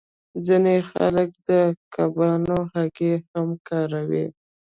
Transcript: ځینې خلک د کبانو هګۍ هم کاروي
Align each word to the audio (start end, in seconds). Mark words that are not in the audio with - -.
ځینې 0.45 0.75
خلک 0.89 1.29
د 1.49 1.51
کبانو 1.95 2.57
هګۍ 2.73 3.13
هم 3.31 3.49
کاروي 3.67 4.25